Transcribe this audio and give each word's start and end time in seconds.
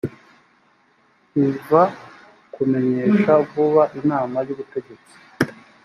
iv 1.45 1.69
kumenyesha 2.53 3.31
vuba 3.49 3.83
inama 3.99 4.37
y 4.47 4.49
ubutegetsi 4.53 5.15